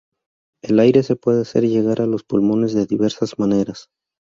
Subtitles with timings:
[0.63, 3.91] El aire se puede hacer llegar a los pulmones de diversas maneras.